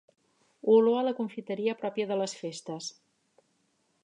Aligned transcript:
Olor 0.75 0.95
a 1.01 1.03
la 1.09 1.13
confiteria 1.19 1.77
pròpia 1.83 2.09
de 2.13 2.19
les 2.23 2.37
festes. 2.41 2.89